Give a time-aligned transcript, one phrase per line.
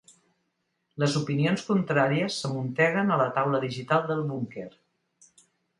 [1.03, 4.71] Les opinions contràries s'amunteguen a la taula digital del búnquer.